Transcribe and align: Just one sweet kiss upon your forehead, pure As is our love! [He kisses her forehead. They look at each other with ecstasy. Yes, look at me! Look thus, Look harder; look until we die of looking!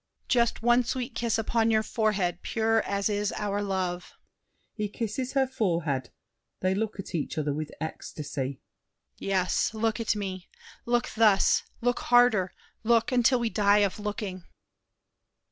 Just 0.27 0.63
one 0.63 0.83
sweet 0.83 1.13
kiss 1.13 1.37
upon 1.37 1.69
your 1.69 1.83
forehead, 1.83 2.41
pure 2.41 2.81
As 2.85 3.07
is 3.07 3.31
our 3.33 3.61
love! 3.61 4.13
[He 4.73 4.89
kisses 4.89 5.33
her 5.33 5.45
forehead. 5.45 6.09
They 6.61 6.73
look 6.73 6.99
at 6.99 7.13
each 7.13 7.37
other 7.37 7.53
with 7.53 7.69
ecstasy. 7.79 8.61
Yes, 9.19 9.75
look 9.75 9.99
at 9.99 10.15
me! 10.15 10.49
Look 10.87 11.11
thus, 11.15 11.61
Look 11.81 11.99
harder; 11.99 12.51
look 12.83 13.11
until 13.11 13.39
we 13.39 13.51
die 13.51 13.85
of 13.85 13.99
looking! 13.99 14.43